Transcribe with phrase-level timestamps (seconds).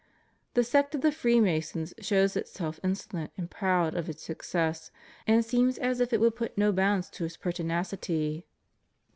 [0.55, 4.89] The sect of the Freemasons shows itself insolent and proud of its success,
[5.27, 8.47] and seems as if it would put no bounds to its pertinacity.